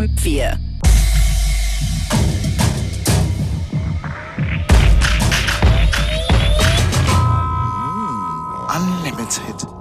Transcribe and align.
FM4. 0.00 0.58
Unlimited. 8.72 9.79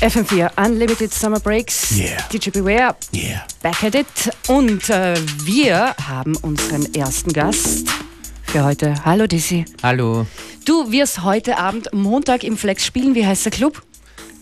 FM4 0.00 0.50
Unlimited 0.56 1.12
Summer 1.12 1.38
Breaks. 1.40 1.92
Yeah. 1.94 2.22
DJ 2.32 2.50
Beware. 2.50 2.96
Yeah. 3.12 3.44
Back 3.62 3.84
at 3.84 3.94
it. 3.94 4.06
Und 4.48 4.88
äh, 4.88 5.14
wir 5.44 5.94
haben 6.08 6.36
unseren 6.36 6.94
ersten 6.94 7.32
Gast 7.34 7.86
für 8.44 8.64
heute. 8.64 8.94
Hallo 9.04 9.26
Dizzy. 9.26 9.66
Hallo, 9.82 10.26
Du 10.64 10.90
wirst 10.90 11.22
heute 11.22 11.58
Abend 11.58 11.92
Montag 11.92 12.44
im 12.44 12.56
Flex 12.56 12.84
spielen. 12.86 13.14
Wie 13.14 13.26
heißt 13.26 13.44
der 13.44 13.52
Club? 13.52 13.82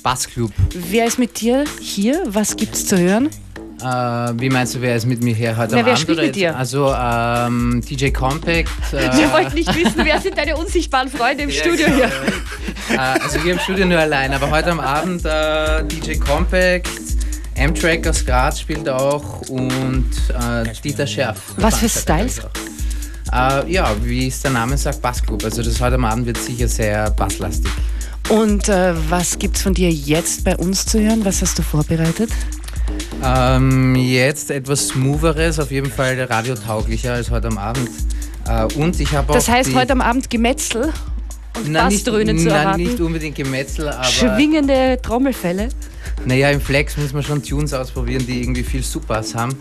Bassclub. 0.05 0.52
Wer 0.74 1.06
ist 1.06 1.19
mit 1.19 1.41
dir 1.41 1.64
hier? 1.80 2.22
Was 2.27 2.55
gibt's 2.55 2.86
zu 2.86 2.97
hören? 2.97 3.30
Äh, 3.80 3.84
wie 4.41 4.50
meinst 4.50 4.74
du, 4.74 4.80
wer 4.80 4.96
ist 4.96 5.06
mit 5.06 5.23
mir 5.23 5.34
hier 5.34 5.56
heute 5.56 5.73
Na, 5.74 5.80
am 5.80 5.86
wer 5.86 5.92
Abend? 5.92 5.98
spielt 6.02 6.19
mit 6.19 6.34
dir? 6.36 6.56
Also 6.56 6.92
ähm, 6.92 7.80
DJ 7.88 8.10
Compact. 8.10 8.69
Äh, 8.92 9.16
Wir 9.16 9.32
wollten 9.32 9.55
nicht 9.55 9.73
wissen, 9.74 10.00
wer 10.05 10.20
sind 10.20 10.36
deine 10.38 10.56
unsichtbaren 10.56 11.09
Freunde 11.09 11.45
im 11.45 11.50
Studio 11.50 11.86
genau. 11.86 11.96
hier? 12.88 12.96
äh, 12.96 12.98
also 12.98 13.45
wir 13.45 13.52
im 13.52 13.59
Studio 13.59 13.86
nur 13.86 13.98
allein, 13.98 14.33
aber 14.33 14.50
heute 14.50 14.70
am 14.72 14.80
Abend 14.80 15.24
äh, 15.24 15.84
DJ 15.84 16.14
Compact, 16.19 16.88
M-Track 17.55 18.06
aus 18.06 18.24
Graz 18.24 18.60
spielt 18.60 18.88
auch 18.88 19.42
und 19.48 20.08
äh, 20.30 20.72
Dieter 20.83 21.06
Scherf. 21.06 21.38
Was 21.58 21.78
für 21.78 21.88
Styles? 21.88 22.41
Äh, 23.33 23.70
ja, 23.70 23.94
wie 24.03 24.28
es 24.28 24.41
der 24.41 24.53
Name 24.53 24.77
sagt, 24.78 25.03
Bassclub. 25.03 25.44
Also 25.44 25.62
das 25.62 25.81
heute 25.81 25.97
am 25.97 26.05
Abend 26.06 26.27
wird 26.27 26.38
sicher 26.38 26.66
sehr 26.66 27.10
basslastig. 27.10 27.70
Und 28.31 28.69
äh, 28.69 28.94
was 29.10 29.38
gibt's 29.38 29.62
von 29.62 29.75
dir 29.75 29.91
jetzt 29.91 30.44
bei 30.44 30.56
uns 30.56 30.86
zu 30.86 31.00
hören? 31.00 31.25
Was 31.25 31.42
hast 31.42 31.58
du 31.58 31.62
vorbereitet? 31.62 32.31
Ähm, 33.24 33.94
jetzt 33.97 34.50
etwas 34.50 34.88
smootheres, 34.88 35.58
auf 35.58 35.70
jeden 35.70 35.91
Fall 35.91 36.20
radiotauglicher 36.20 37.14
als 37.14 37.30
heute 37.30 37.48
am 37.48 37.58
Abend. 37.58 37.91
Äh, 38.48 38.64
und 38.75 38.98
ich 39.00 39.12
habe 39.12 39.30
auch 39.30 39.34
Das 39.34 39.48
heißt, 39.48 39.75
heute 39.75 39.92
am 39.92 40.00
Abend 40.00 40.30
Gemetzel 40.30 40.92
und 41.56 41.70
Na, 41.72 41.88
nicht, 41.88 42.05
Bassdröhnen 42.05 42.38
zu 42.38 42.48
erwarten. 42.48 42.83
nicht 42.83 43.00
unbedingt 43.00 43.34
Gemetzel, 43.36 43.88
aber 43.88 44.05
Schwingende 44.05 44.98
Trommelfälle. 45.02 45.69
naja, 46.25 46.50
im 46.50 46.60
Flex 46.60 46.97
muss 46.97 47.12
man 47.12 47.22
schon 47.25 47.42
Tunes 47.42 47.72
ausprobieren, 47.75 48.25
die 48.27 48.41
irgendwie 48.42 48.62
viel 48.62 48.83
Supers 48.83 49.34
haben. 49.34 49.55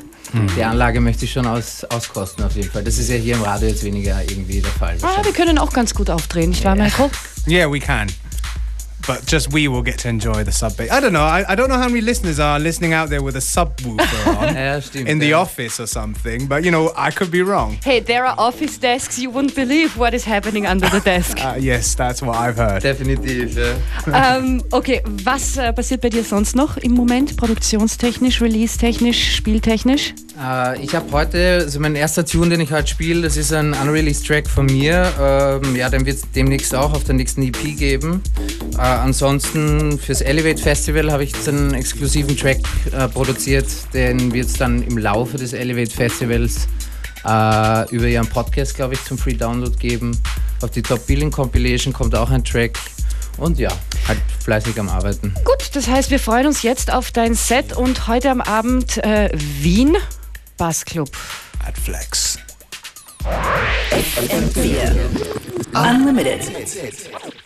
Die 0.58 0.64
Anlage 0.64 1.00
möchte 1.00 1.24
ich 1.24 1.32
schon 1.32 1.48
aus, 1.48 1.86
auskosten 1.86 2.44
auf 2.44 2.54
jeden 2.54 2.70
Fall. 2.70 2.84
Das 2.84 2.98
ist 2.98 3.10
ja 3.10 3.16
hier 3.16 3.36
im 3.36 3.42
Radio 3.44 3.70
jetzt 3.70 3.82
weniger 3.86 4.22
irgendwie 4.22 4.60
der 4.60 4.72
Fall. 4.72 4.98
Ah, 5.02 5.24
wir 5.24 5.32
können 5.32 5.58
auch 5.58 5.72
ganz 5.72 5.94
gut 5.94 6.10
aufdrehen, 6.10 6.50
nicht 6.50 6.66
wahr, 6.66 6.76
Michael? 6.76 7.10
Yeah, 7.48 7.72
we 7.72 7.80
can. 7.80 8.08
But 9.08 9.26
just 9.26 9.54
we 9.54 9.68
will 9.68 9.82
get 9.82 10.00
to 10.00 10.10
enjoy 10.10 10.44
the 10.44 10.52
sub 10.52 10.76
bass. 10.76 10.92
I 10.92 11.00
don't 11.00 11.14
know. 11.14 11.24
I, 11.24 11.46
I 11.48 11.56
don't 11.56 11.70
know 11.70 11.78
how 11.78 11.88
many 11.88 12.02
listeners 12.02 12.40
are 12.40 12.60
listening 12.60 12.94
out 12.94 13.10
there 13.10 13.24
with 13.24 13.36
a 13.36 13.42
subwoofer 13.42 14.28
on 14.42 14.56
Ja, 14.56 14.82
in 15.12 15.20
the 15.20 15.34
office 15.34 15.80
or 15.80 15.88
something. 15.88 16.48
But 16.48 16.64
you 16.64 16.72
know, 16.72 16.92
I 16.96 17.12
could 17.12 17.32
be 17.32 17.42
wrong. 17.42 17.78
Hey, 17.84 18.02
there 18.02 18.26
are 18.26 18.36
office 18.38 18.78
desks. 18.78 19.18
You 19.18 19.30
wouldn't 19.32 19.56
believe 19.56 19.98
what 19.98 20.14
is 20.14 20.26
happening 20.26 20.66
under 20.66 20.90
the 20.90 21.00
desk. 21.00 21.38
Uh, 21.48 21.56
yes, 21.58 21.96
that's 21.96 22.22
what 22.22 22.36
I've 22.36 22.58
heard. 22.58 22.84
Definitiv, 22.84 23.56
ja. 23.56 23.76
ähm, 24.38 24.62
okay, 24.72 25.02
was 25.24 25.56
äh, 25.56 25.72
passiert 25.72 26.02
bei 26.02 26.10
dir 26.10 26.24
sonst 26.24 26.56
noch 26.58 26.76
im 26.76 26.92
Moment? 26.92 27.38
Produktionstechnisch, 27.38 28.42
release-technisch, 28.42 29.36
spieltechnisch? 29.36 30.14
Äh, 30.40 30.84
ich 30.84 30.94
habe 30.94 31.12
heute, 31.12 31.62
also 31.64 31.80
mein 31.80 31.96
erster 31.96 32.26
Tune, 32.26 32.50
den 32.50 32.62
ich 32.62 32.72
heute 32.72 32.88
spiele, 32.88 33.22
das 33.22 33.38
ist 33.38 33.52
ein 33.54 33.74
unreleased 33.74 34.26
Track 34.28 34.48
von 34.48 34.66
mir. 34.66 35.12
Ähm, 35.20 35.76
ja, 35.76 35.90
den 35.90 36.06
wird 36.06 36.18
es 36.18 36.32
demnächst 36.36 36.76
auch 36.76 36.94
auf 36.94 37.04
der 37.04 37.16
nächsten 37.16 37.42
EP 37.44 37.78
geben. 37.78 38.22
Äh, 38.78 38.82
ansonsten 38.82 39.98
fürs 39.98 40.22
Elevate 40.22 40.62
Festival 40.62 41.12
habe 41.12 41.24
ich 41.24 41.32
jetzt 41.32 41.50
einen 41.50 41.74
exklusiven 41.74 42.38
Track 42.38 42.60
äh, 42.92 43.08
produziert. 43.08 43.68
Den 43.94 44.32
wird 44.34 44.48
es 44.48 44.54
dann 44.54 44.84
im 44.84 44.98
Laufe 44.98 45.38
des 45.38 45.54
Elevate 45.54 45.92
Festivals 45.92 46.68
äh, 47.26 47.96
über 47.96 48.08
ihren 48.08 48.28
Podcast, 48.28 48.76
glaube 48.76 48.94
ich, 48.94 49.04
zum 49.06 49.18
Free 49.18 49.34
Download 49.34 49.76
geben. 49.78 50.18
Auf 50.62 50.72
die 50.72 50.82
Top 50.82 51.06
Billing 51.08 51.32
Compilation 51.32 51.94
kommt 51.94 52.16
auch 52.16 52.30
ein 52.30 52.44
Track. 52.44 52.78
Und 53.38 53.60
ja, 53.60 53.70
halt 54.08 54.20
fleißig 54.44 54.80
am 54.80 54.90
Arbeiten. 54.90 55.34
Gut, 55.44 55.70
das 55.74 55.88
heißt, 55.88 56.10
wir 56.10 56.20
freuen 56.20 56.48
uns 56.48 56.64
jetzt 56.64 56.92
auf 56.92 57.12
dein 57.12 57.36
Set 57.36 57.76
und 57.76 58.08
heute 58.08 58.32
am 58.32 58.42
Abend 58.42 58.98
äh, 58.98 59.30
Wien 59.34 59.96
Bassclub. 60.58 61.10
At 61.66 61.78
Flex. 61.78 62.38
FM4 63.92 64.96
Unlimited. 65.76 67.37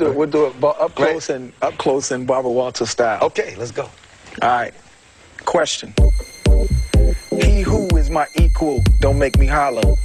Do 0.00 0.10
it. 0.10 0.16
We'll 0.16 0.30
do 0.30 0.46
it 0.46 0.64
up 0.64 0.94
close 0.94 1.28
and 1.30 1.52
up 1.62 1.76
close 1.78 2.10
in 2.10 2.26
Barbara 2.26 2.50
Walters 2.50 2.90
style. 2.90 3.22
Okay, 3.22 3.54
let's 3.56 3.70
go. 3.70 3.88
All 4.42 4.48
right. 4.48 4.74
Question. 5.44 5.94
He 7.42 7.60
who 7.60 7.86
is 7.96 8.10
my 8.10 8.26
equal, 8.36 8.82
don't 9.00 9.18
make 9.18 9.38
me 9.38 9.46
hollow. 9.46 9.96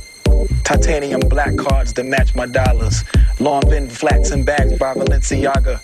Titanium 0.64 1.22
black 1.22 1.56
cards 1.58 1.94
that 1.94 2.06
match 2.06 2.36
my 2.36 2.46
dollars. 2.46 3.04
Long 3.40 3.62
been 3.70 3.90
flats 3.90 4.32
and 4.32 4.46
bags 4.46 4.78
by 4.78 4.94
Balenciaga. 4.94 5.80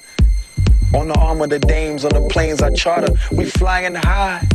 On 0.93 1.07
the 1.07 1.17
arm 1.19 1.41
of 1.41 1.49
the 1.49 1.59
dames, 1.59 2.03
on 2.03 2.11
the 2.11 2.27
planes 2.27 2.61
I 2.61 2.69
charter. 2.71 3.13
We 3.31 3.45
flying 3.45 3.95
high 3.95 4.45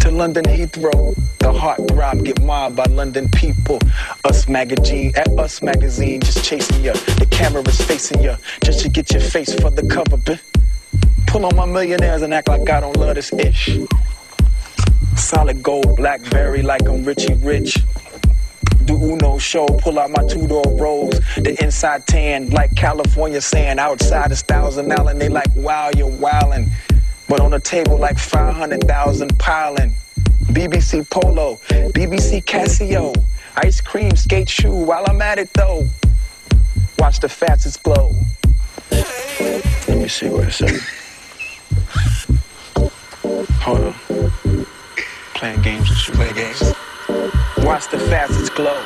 to 0.00 0.10
London 0.10 0.44
Heathrow. 0.44 1.14
The 1.38 1.52
heart 1.52 1.80
throb 1.88 2.24
get 2.24 2.42
mobbed 2.42 2.76
by 2.76 2.84
London 2.84 3.28
people. 3.30 3.78
Us 4.24 4.48
magazine, 4.48 5.12
at 5.16 5.28
Us 5.38 5.62
magazine, 5.62 6.20
just 6.20 6.44
chasing 6.44 6.84
ya. 6.84 6.92
The 6.92 7.26
camera's 7.30 7.80
facing 7.80 8.22
ya, 8.22 8.36
just 8.64 8.80
to 8.80 8.88
get 8.88 9.10
your 9.12 9.22
face 9.22 9.54
for 9.54 9.70
the 9.70 9.86
cover. 9.86 10.16
Bitch. 10.16 10.40
Pull 11.26 11.44
on 11.44 11.54
my 11.56 11.66
millionaires 11.66 12.22
and 12.22 12.32
act 12.32 12.48
like 12.48 12.68
I 12.70 12.80
don't 12.80 12.96
love 12.96 13.14
this 13.14 13.32
ish. 13.34 13.78
Solid 15.16 15.62
gold, 15.62 15.96
blackberry 15.96 16.62
like 16.62 16.88
I'm 16.88 17.04
Richie 17.04 17.34
Rich. 17.34 17.78
Do 18.86 18.96
Uno 18.96 19.36
show, 19.36 19.66
pull 19.66 19.98
out 19.98 20.10
my 20.10 20.26
two 20.26 20.46
door 20.46 20.64
rolls. 20.78 21.20
The 21.36 21.54
inside 21.62 22.06
tan, 22.06 22.48
like 22.50 22.74
California 22.74 23.42
sand. 23.42 23.78
Outside 23.78 24.32
is 24.32 24.40
thousand 24.40 24.90
Allen, 24.90 25.18
they 25.18 25.28
like, 25.28 25.54
wow, 25.54 25.90
you're 25.94 26.10
wildin'. 26.10 26.70
But 27.28 27.40
on 27.40 27.50
the 27.50 27.60
table, 27.60 27.98
like 27.98 28.18
500,000 28.18 29.38
piling. 29.38 29.94
BBC 30.46 31.08
Polo, 31.10 31.56
BBC 31.92 32.42
Casio. 32.44 33.14
Ice 33.56 33.80
cream, 33.80 34.16
skate 34.16 34.48
shoe 34.48 34.72
while 34.72 35.04
I'm 35.08 35.20
at 35.20 35.38
it 35.38 35.52
though. 35.52 35.86
Watch 36.98 37.20
the 37.20 37.28
facets 37.28 37.76
glow. 37.76 38.12
Let 38.90 39.98
me 39.98 40.08
see 40.08 40.28
what 40.30 40.48
it 40.48 40.52
says. 40.52 40.82
Hold 43.60 43.80
on. 43.80 44.66
Playing 45.34 45.62
games 45.62 45.88
with 45.90 46.08
you. 46.08 46.14
Play 46.14 46.32
games. 46.32 46.74
Watch 47.58 47.88
the 47.90 47.98
facets 47.98 48.48
glow. 48.48 48.80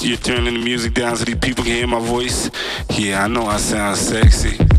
You're 0.00 0.16
turning 0.16 0.54
the 0.54 0.60
music 0.60 0.94
down 0.94 1.16
so 1.16 1.24
these 1.24 1.36
people 1.36 1.64
can 1.64 1.74
hear 1.74 1.86
my 1.86 2.00
voice. 2.00 2.50
Yeah, 2.90 3.24
I 3.24 3.28
know 3.28 3.46
I 3.46 3.58
sound 3.58 3.96
sexy. 3.96 4.71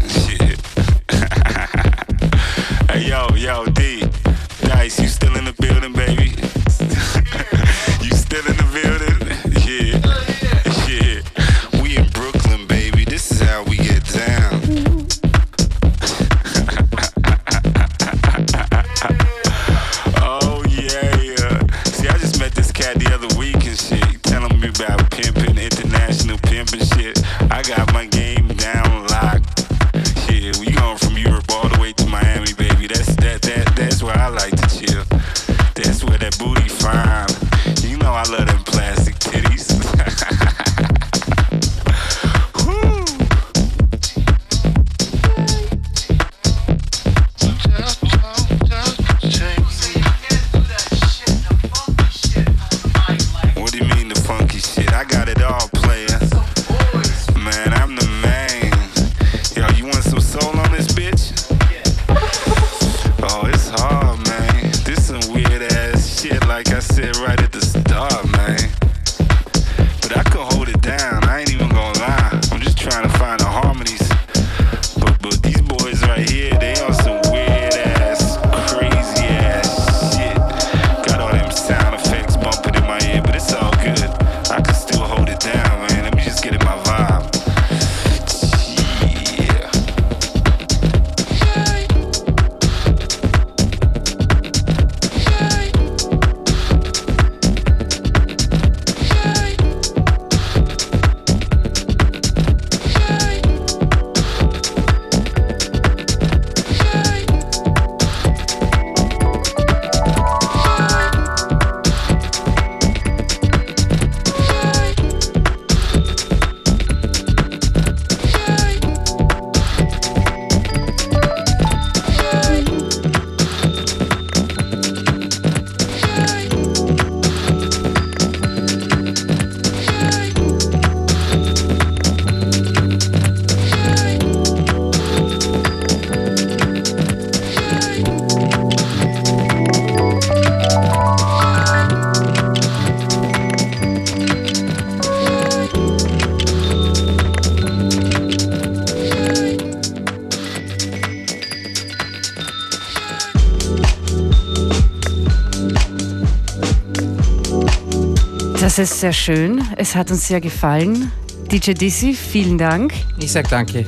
Das 158.75 158.89
ist 158.89 159.01
sehr 159.01 159.13
schön. 159.13 159.63
Es 159.77 159.95
hat 159.95 160.09
uns 160.09 160.27
sehr 160.27 160.41
gefallen. 160.41 161.11
DJ 161.51 161.73
Dizzy, 161.73 162.15
vielen 162.15 162.57
Dank. 162.57 162.91
Ich 163.19 163.31
sag 163.31 163.47
danke. 163.47 163.85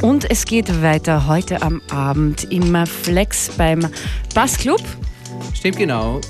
Und 0.00 0.30
es 0.30 0.44
geht 0.44 0.80
weiter 0.80 1.26
heute 1.26 1.60
am 1.60 1.82
Abend 1.90 2.44
im 2.52 2.86
Flex 2.86 3.50
beim 3.58 3.84
Bassclub. 4.32 4.80
Stimmt 5.54 5.78
genau. 5.78 6.20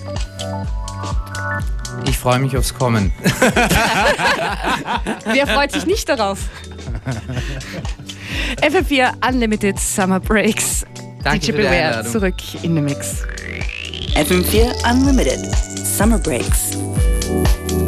Ich 2.08 2.16
freue 2.16 2.38
mich 2.38 2.56
aufs 2.56 2.72
Kommen. 2.72 3.12
Wer 5.26 5.46
freut 5.46 5.72
sich 5.72 5.84
nicht 5.84 6.08
darauf? 6.08 6.38
FM4 8.62 9.28
Unlimited 9.28 9.78
Summer 9.78 10.18
Breaks. 10.18 10.86
Danke 11.22 11.40
DJ 11.40 11.52
Beware 11.52 12.06
zurück 12.10 12.36
in 12.62 12.74
den 12.74 12.86
Mix. 12.86 13.18
FM4 14.14 14.90
Unlimited. 14.90 15.40
Summer 15.84 16.18
Breaks. 16.18 16.85
Thank 17.26 17.85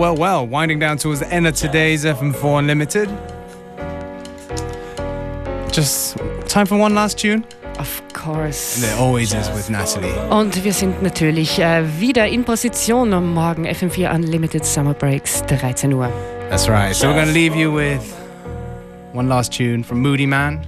well, 0.00 0.16
well. 0.16 0.46
Winding 0.46 0.78
down 0.78 0.96
towards 0.96 1.20
the 1.20 1.30
end 1.30 1.46
of 1.46 1.54
today's 1.54 2.04
FM4 2.04 2.60
Unlimited. 2.60 3.08
Just 5.70 6.16
time 6.48 6.66
for 6.66 6.78
one 6.78 6.94
last 6.94 7.18
tune. 7.18 7.44
Of 7.78 8.02
course. 8.14 8.80
There 8.80 8.96
always 8.98 9.34
is 9.34 9.48
with 9.50 9.68
Natalie. 9.70 10.12
Und 10.30 10.64
wir 10.64 10.72
sind 10.72 11.02
natürlich 11.02 11.58
äh, 11.58 11.84
wieder 12.00 12.26
in 12.26 12.44
Position 12.44 13.12
am 13.12 13.34
Morgen 13.34 13.66
FM4 13.66 14.14
Unlimited 14.14 14.64
Summer 14.64 14.94
Breaks 14.94 15.42
13 15.46 15.92
Uhr. 15.92 16.10
That's 16.48 16.68
right. 16.68 16.96
So 16.96 17.08
we're 17.08 17.14
going 17.14 17.28
to 17.28 17.34
leave 17.34 17.54
you 17.54 17.70
with 17.70 18.02
one 19.12 19.28
last 19.28 19.52
tune 19.52 19.84
from 19.84 20.00
Moody 20.00 20.26
Man. 20.26 20.66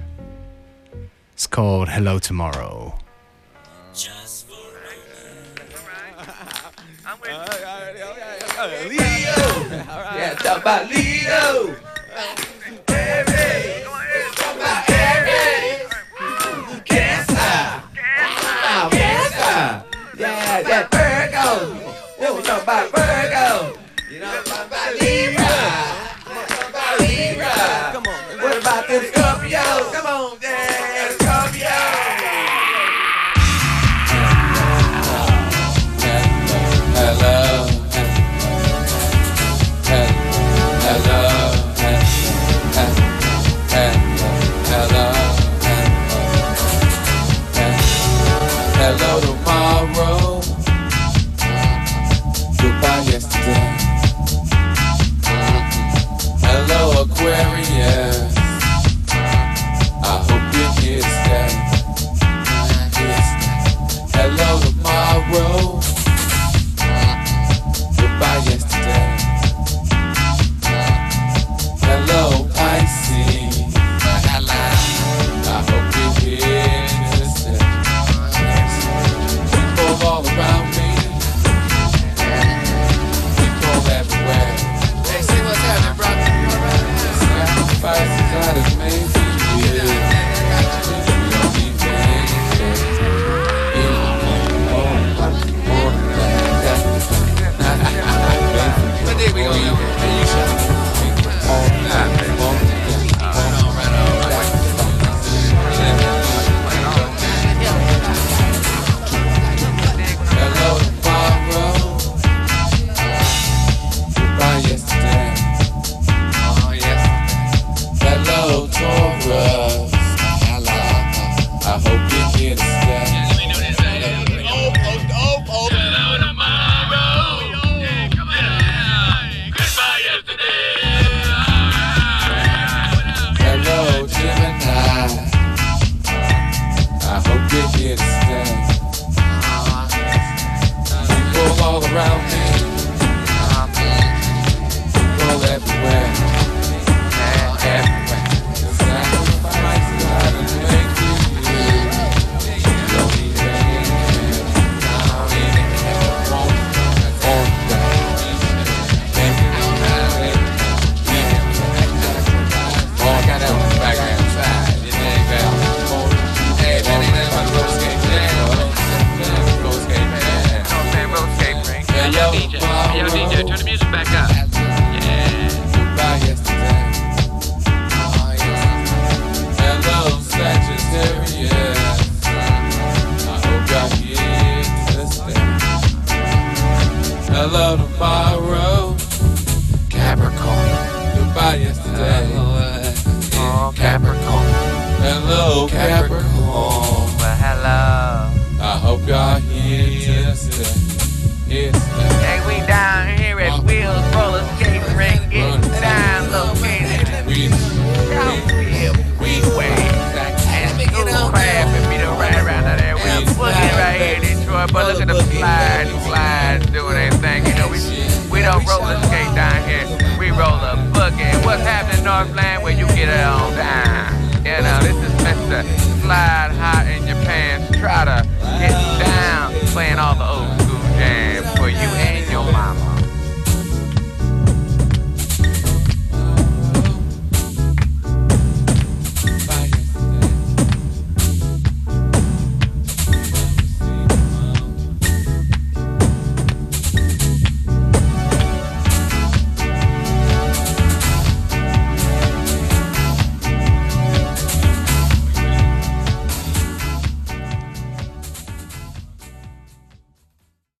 It's 1.33 1.47
called 1.47 1.89
Hello 1.89 2.19
Tomorrow. 2.19 3.02
trabalho. 10.35 11.92